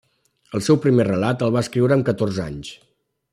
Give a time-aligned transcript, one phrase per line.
[0.59, 2.73] El seu primer relat el va escriure amb catorze anys.